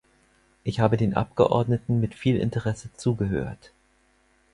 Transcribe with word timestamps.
Ich 0.63 0.79
habe 0.79 0.97
den 0.97 1.13
Abgeordneten 1.13 1.99
mit 1.99 2.15
viel 2.15 2.37
Interesse 2.37 2.91
zugehört. 2.95 3.71